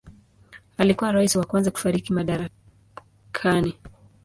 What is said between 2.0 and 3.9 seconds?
madarakani.